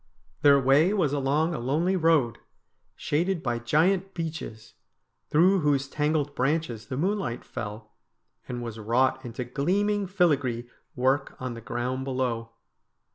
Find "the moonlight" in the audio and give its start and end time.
6.87-7.45